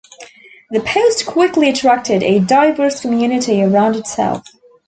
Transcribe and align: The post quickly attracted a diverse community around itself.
The 0.71 0.79
post 0.79 1.27
quickly 1.27 1.69
attracted 1.69 2.23
a 2.23 2.39
diverse 2.39 2.99
community 3.01 3.61
around 3.61 3.97
itself. 3.97 4.41